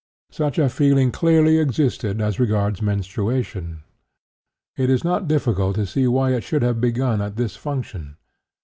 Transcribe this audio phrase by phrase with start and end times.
[0.31, 3.83] Such a feeling clearly existed as regards menstruation.
[4.75, 8.17] It is not difficult to see why it should have begun at this function.